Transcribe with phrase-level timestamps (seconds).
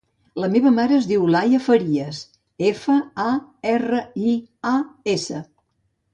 [0.43, 2.21] La meva mare es diu Leia Farias:
[2.71, 3.29] efa, a,
[3.75, 4.01] erra,
[4.33, 4.35] i,
[4.73, 4.75] a,
[5.17, 5.45] essa.